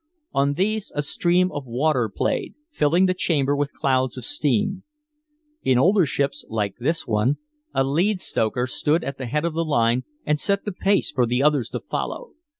[0.33, 4.81] On these a stream of water played, filling the chamber with clouds of steam.
[5.61, 7.37] In older ships, like this one,
[7.75, 11.27] a "lead stoker" stood at the head of the line and set the pace for
[11.27, 12.31] the others to follow.